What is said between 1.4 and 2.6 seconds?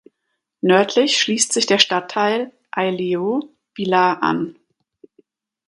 sich der Stadtteil